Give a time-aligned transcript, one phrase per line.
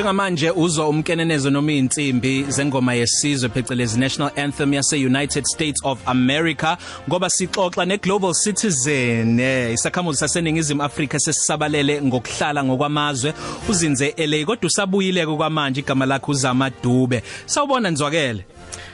[0.00, 6.76] Njengamanje uzwa umkenenezo noma insimbi zengoma yesizwe phecelezi National Anthem yase United States of America
[7.08, 13.34] ngoba sixoxa neGlobal Citizen eh isakhamuzi saseningizimu Afrika sesisabalele ngokuhlala ngokwamazwe.
[13.68, 18.44] Uzinze LA kodwa usabuyile kwamanje igama lakhe uzama Dube sawubona nzwakele.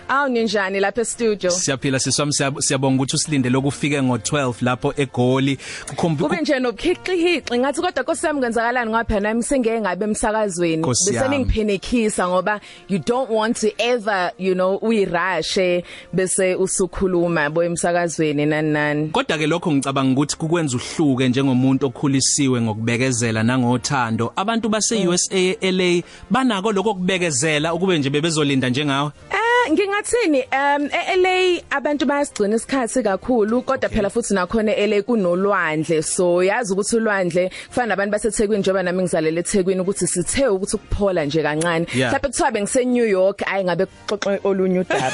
[0.09, 1.51] Awu ninjani lapha e-studio?
[1.51, 2.33] Siyaphila siswami?
[2.33, 5.59] Siyabonga ukuthi usilinde lokufike ngo12 lapho eGoli.
[5.87, 9.43] Kukhombi Kube nje nobukhiqihixi ngathi kodwa nkosami kwenzakalani ngapha nami?
[9.43, 10.87] Sengeke ngabe emsakazweni.
[10.87, 18.47] Bese ningiphenekhisa ngoba you don't want to ever you know uyirashe bese usukhuluma bo emsakazweni
[18.47, 19.09] nani nani.
[19.09, 24.33] Kodwa ke lokho ngicabanga ukuthi kukwenza uhluke njengomuntu okhulisiwe ngokubekezela nangothando.
[24.37, 29.11] Abantu base USA LA banako lokho kubekezela ukube nje bebezolinda njengawe?
[29.31, 30.45] Eh ngingathini?
[30.53, 36.03] Um eLA abantu bayasigcina isikhathi kakhulu kodwa phela futhi nakhona eLA kunolwandle.
[36.03, 41.25] So yazi ukuthi ulwandle kufana nabantu baseThekwini njengoba nami ngizalele eThekwini ukuthi sithe ukuthi ukuphola
[41.25, 41.87] nje kancane.
[41.95, 45.13] Mhlawumbe kuthiwa bengise New York ayi ngabe xoxe olunye udaba.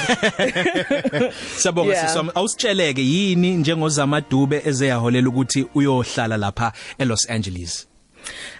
[1.57, 7.92] Siyabonga siswami awusitsheleke yini njengozamadube ezeyaholela ukuthi uyohlala lapha eLos Angeles?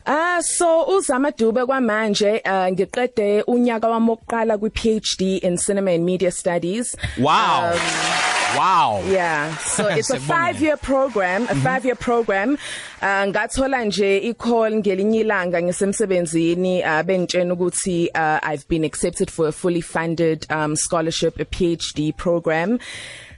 [0.07, 6.31] Ah so uzamadube kwamanje uh, ngiqede unyaka wami wokuqala kwi PhD in Cinema and Media
[6.31, 6.97] Studies.
[7.19, 7.73] Wow.
[7.73, 7.79] Um,
[8.57, 9.03] wow.
[9.07, 9.57] Yeah.
[9.57, 11.87] So it's a 5 year program, a 5 mm-hmm.
[11.87, 12.59] year program.
[13.01, 19.49] Uh, ngathola nje i-call ngelinye ilanga ngisemsebenzini uh, bengitshena ukuthi uh, I've been accepted for
[19.49, 22.79] a fully funded um, scholarship a PhD program.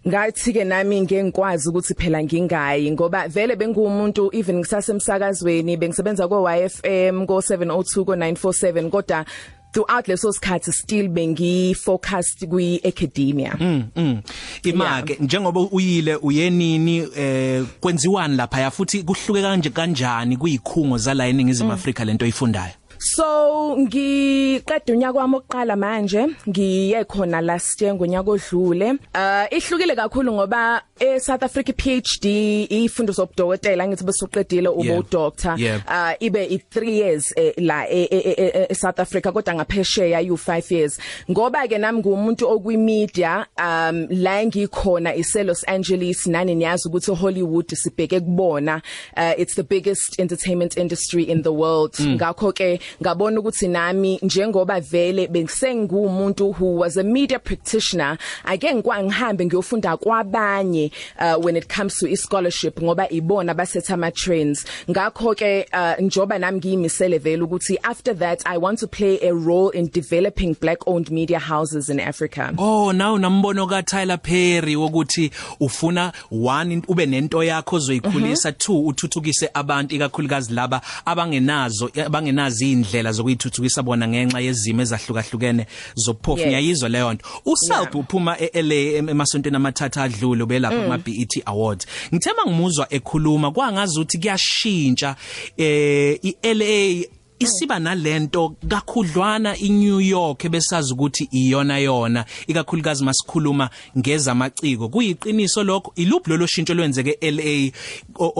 [0.08, 7.26] Ngathi ke nami ngengikwazi ukuthi phela ngingayi ngoba vele bengumuntu even ngisasemsakazweni bengisebenza ko YFM
[7.26, 9.24] ko 702 ko 947 kodwa
[9.72, 14.22] throughout leso sikhathi still bengi focused kwi academia mm, mm.
[14.62, 15.24] imake yeah.
[15.24, 21.74] njengoba uyile uyenini eh kwenziwani lapha futhi kuhluke kanje kanjani kuyikhungo zala eningizimu mm.
[21.74, 22.72] Afrika lento oyifundayo
[23.04, 28.98] So ngiqeda unyaka wami oqala manje ngiye khona last year ngonyaka odlule.
[29.14, 35.52] Uh ihlukile kakhulu ngoba e South Africa PhD ifundo zobudokotela ngithi besuqedile ubo doctor.
[35.52, 40.36] Uh ibe i 3 years eh, la e, e, e South Africa kodwa ngaphesheya you
[40.36, 40.98] 5 years.
[41.30, 47.14] Ngoba ke nami ngumuntu okwi media um la ngikhona ise Los Angeles nani niyazi ukuthi
[47.14, 48.80] Hollywood sibheke kubona
[49.16, 51.92] uh it's the biggest entertainment industry in the world.
[51.92, 52.16] Mm.
[52.16, 59.46] Ngakho ke ngabona ukuthi nami njengoba vele bengisengumuntu who was a media practitioner ake ngikwangihambe
[59.46, 60.90] ngiyofunda kwabanye
[61.20, 66.38] uh, when it comes to scholarship ngoba ibona basetha ama trends ngakho ke uh, njoba
[66.38, 70.78] nami ngiyimisele vele ukuthi after that I want to play a role in developing black
[70.86, 77.06] owned media houses in Africa oh now nambono ka Tyler Perry wokuthi ufuna one ube
[77.06, 78.58] nento yakho ozoyikhulisa mm -hmm.
[78.58, 86.88] two uthuthukise abantu ikakhulukazi laba abangenazo abangenazi indlela zokuyithuthukisa bona ngenxa yezimo ezahlukahlukene zobuphofu ngiyayizwa
[86.88, 87.24] leyo nto?
[87.46, 88.74] uSouth uphuma eLA
[89.10, 91.86] emasontweni amathatha adlule ubelapha kuma BET Awards.
[92.12, 95.16] Ngithema ngimuzwa ekhuluma kwangazi ukuthi kuyashintsha
[95.56, 97.06] eh iLA
[97.38, 104.88] isiba nalento kakhudlwana iNew York besazi ukuthi iyona yona ikakhulukazi masikhuluma ngezamaciko.
[104.88, 107.70] Kuyiqiniso lokho iluphi lolo shintsho lwenzeke LA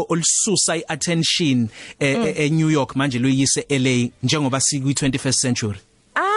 [0.09, 1.69] olisusa iattention
[2.00, 5.78] eNew York manje luyise LA njengoba sikwi 21st century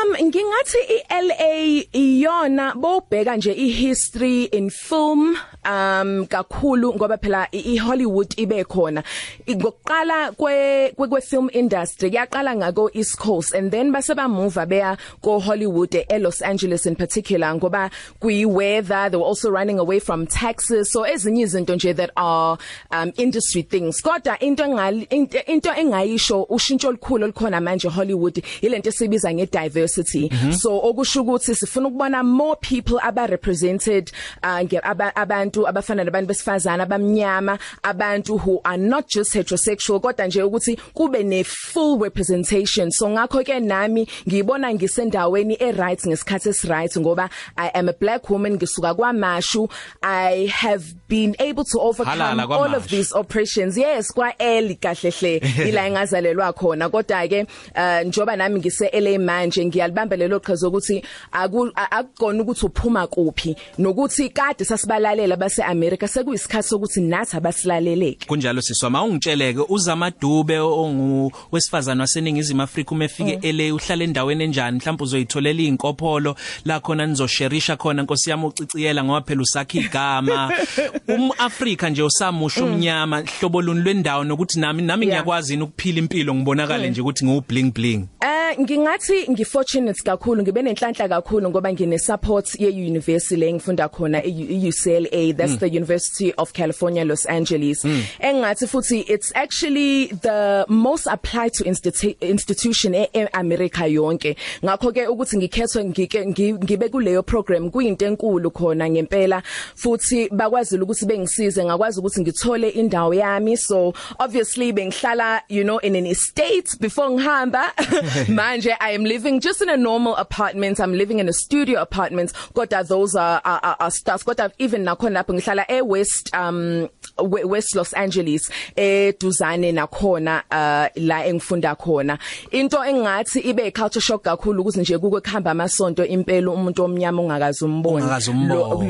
[0.03, 0.77] Um ngingathi
[1.09, 9.03] iLA iyona bobheka nje ihistory in film um kakhulu ngoba phela iHollywood ibe khona.
[9.49, 14.97] Ngokuqala kwe kwe film industry yaqala ngako East Coast and then base ba move beya
[15.21, 17.89] ko Hollywood e Los Angeles in particular ngoba
[18.21, 20.91] kuyi weather they were also running away from taxes.
[20.91, 22.57] So ezinye izinto nje that are
[22.91, 24.01] um industry things.
[24.01, 25.07] Kodwa into engali
[25.47, 29.45] into engayisho ushintsho olukhulu olukhona manje Hollywood ilento esibiza nge
[29.87, 30.53] diversity mm -hmm.
[30.53, 34.11] so okusho ukuthi sifuna ukubona more people aba represented
[34.43, 40.43] uh, abantu abantu abafana nabantu besifazana abamnyama abantu who are not just heterosexual kodwa nje
[40.43, 42.91] ukuthi kube ne full representation.
[42.91, 47.93] So ngakho ke nami ngibona ngisendaweni e right ngesikhathi esi right ngoba i am a
[47.93, 49.69] black woman ngisuka kwamashu.
[50.03, 53.77] I have been able to overcome all of these oppressions.
[53.77, 55.37] Yes kwa early kahlehle
[55.69, 56.89] ila engazalelwa khona.
[56.89, 63.55] Kodwa ke uh, njoba nami ngise LA manje ngiyalibambelelo qhaza ukuthi akukona ukuthi uphuma kuphi.
[63.77, 72.03] Nokuthi kade sasibalalela base America sekuyisikhathi sokuthi nathi abasilaleleke kunjalo siswa ungitsheleke uzamadube ongu wesifazana
[72.03, 73.57] waseningizimu Afrika umefike mm.
[73.57, 74.77] LA uhlala endaweni enjani?
[74.77, 76.35] Mhlawumbe uzoyitholela inkopholo
[76.65, 78.03] la khona nizosherisha khona.
[78.03, 80.53] Nkosi yami uciciyela ngoba phela usakha igama.
[81.15, 82.73] umAfrika nje usamusha mm.
[82.73, 86.91] umnyama hlobo luni lwendawo nokuthi nami nami ngiyakwazi ukuphila impilo ngibonakale mm.
[86.91, 91.99] nje ukuthi ngiwu bling bling eh Eh ngingathi ngifortunate kakhulu ngibe nenhlanhla kakhulu ngoba ngine
[91.99, 95.59] support ye university le ngifunda khona e UCLA that's mm.
[95.59, 98.03] the University of California Los Angeles mm.
[98.19, 105.37] engathi futhi it's actually the most applied to institu institution eAmerica yonke ngakho ke ukuthi
[105.37, 109.43] ngikhethwe ngike ngibe kuleyo program kuyinto enkulu khona ngempela
[109.75, 115.95] futhi bakwazile ukuthi bengisize ngakwazi ukuthi ngithole indawo yami so obviously bengihlala you know in
[115.95, 117.73] an estate before ngihamba
[118.37, 120.79] manje i am living just in a normal apartment.
[120.79, 122.33] I'm living in a studio apartment.
[122.53, 126.89] Kodwa those are are, are stars kodwa even nakhona lapho ngihlala e west um
[127.19, 132.19] west Los Angeles eduzane nakhona uh, la engifunda khona.
[132.51, 137.65] Into engathi ibe culture shock kakhulu ukuthi nje kuke kuhamba amasonto impela umuntu omnyama ungakazi
[137.65, 138.19] umbona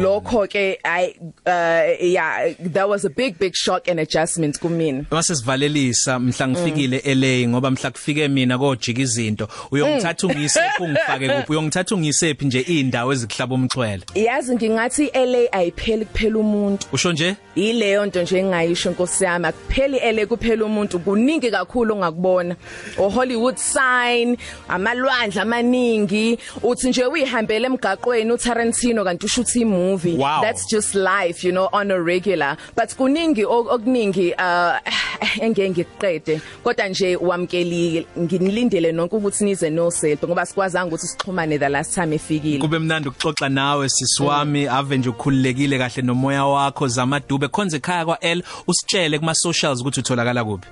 [0.02, 1.16] lokho ke i
[1.46, 5.06] uh, yeah that was a big big shock and adjustment kumina.
[5.12, 7.22] Mase sivalelisa mhla ngifikile mm.
[7.22, 9.37] LA ngoba mhla kufike mina kojika izinto
[9.72, 11.52] uyongithatha ungise ungifake kuphi?
[11.52, 14.04] Uyongithatha ungisephi nje indawo ezikuhlaba umxhwele?
[14.16, 16.88] Yazi ngingathi LA ayipheli kuphela umuntu.
[16.94, 17.36] Usho nje?
[17.56, 19.48] Ileyo nto nje engayisho Nkosi yami.
[19.48, 21.00] Akupheli ele kuphela umuntu.
[21.00, 22.56] Kuningi kakhulu ongakubona.
[22.98, 24.38] O Hollywood sign
[24.70, 26.40] amalwandle amaningi.
[26.64, 30.18] Uthi nje uyihambele emgaqweni uTarantino kanti ushuthi imovie.
[30.18, 30.42] Wow.
[30.42, 32.58] that's just life you know on a regular.
[32.76, 34.80] But kuningi okuningi uh
[35.42, 41.60] engeke ngikuqede kodwa nje wamkelile nginilindele nonke ukuthi nize no self ngoba sikwazanga ukuthi sixhumane
[41.60, 42.60] the last time efikile.
[42.60, 44.74] Kube mnandi ukuxoxa nawe sisiwami mm.
[44.74, 46.88] ave nje ukhululekile kahle nomoya wakho.
[46.88, 50.68] Zamadube khonze ekhaya kwa L usitshele kuma socials ukuthi utholakala kuphi.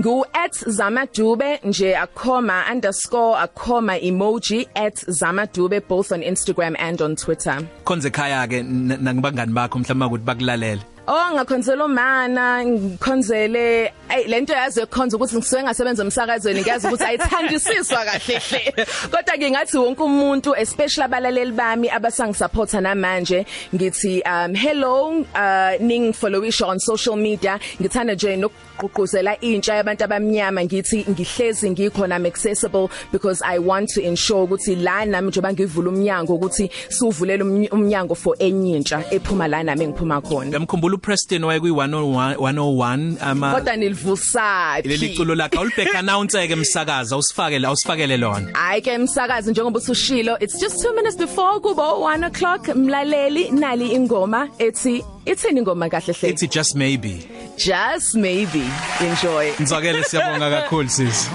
[0.00, 0.26] Ngu
[0.66, 4.68] @zamadube nje akhoma _akhoma emoji
[5.08, 7.62] @zamadube both on Instagram and on Twitter.
[7.84, 14.80] Khonze ekhaya ke nangibangani bakho mhlawumbe ukuthi bakulalela Oh ngakhonzela umana ngikhonzele ay lento yazi
[14.82, 18.86] ekhonza ukuthi ngisuke ngasebenza emsakazweni ngiyazi ukuthi ayithandisiswa kahle hle.
[19.10, 26.68] Kodwa ngingathi wonke umuntu especially abalaleli bami abasangisupport namanje ngithi um hello uh ning followisha
[26.68, 33.42] on social media ngithanda nje nokuqhuquzela intsha yabantu abamnyama ngithi ngihlezi ngikhona am accessible because
[33.44, 38.76] i want to ensure ukuthi la nami njengoba ngivula umnyango ukuthi sivulela umnyango for enye
[38.76, 40.60] intsha ephuma la nami ngiphuma khona.
[40.92, 46.52] Ngiyamkhumbula uPreston waye kwi 101 101 ama kodwa nilivusathi leli culo lakhe awulibheka announce ke
[46.52, 48.50] emsakaza usifakele awusifakele lona.
[48.52, 53.92] Hayi ke emsakaza njengoba usushilo it's just 2 minutes before kuba 1 o'clock mlaleli nali
[53.92, 56.28] ingoma ethi ithini ingoma kahle hle?
[56.28, 57.26] Ethi just maybe.
[57.56, 58.64] Just maybe.
[59.00, 59.52] Enjoy.
[59.60, 61.30] Ngizakele siyabonga kakhulu sisi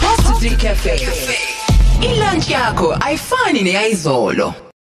[0.00, 1.08] Coffee Cafe.
[2.02, 4.67] Ilunch yakho ayifani neyizolo